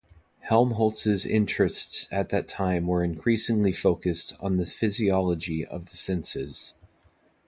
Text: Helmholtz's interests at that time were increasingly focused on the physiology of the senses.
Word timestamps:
Helmholtz's 0.39 1.27
interests 1.27 2.07
at 2.11 2.29
that 2.29 2.47
time 2.47 2.87
were 2.87 3.03
increasingly 3.03 3.71
focused 3.71 4.33
on 4.39 4.57
the 4.57 4.65
physiology 4.65 5.63
of 5.63 5.89
the 5.91 5.95
senses. 5.95 6.73